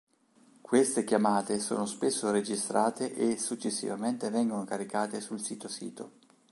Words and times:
Queste 0.63 1.03
chiamate 1.03 1.59
sono 1.59 1.85
spesso 1.85 2.31
registrate 2.31 3.13
e 3.13 3.37
successivamente 3.37 4.31
vengono 4.31 4.63
caricate 4.65 5.21
sul 5.21 5.39
sito 5.39 5.67
sito. 5.67 6.13